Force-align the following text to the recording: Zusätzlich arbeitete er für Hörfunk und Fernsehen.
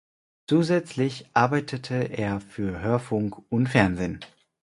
Zusätzlich 0.47 1.27
arbeitete 1.35 1.93
er 1.93 2.39
für 2.41 2.79
Hörfunk 2.81 3.35
und 3.51 3.67
Fernsehen. 3.67 4.21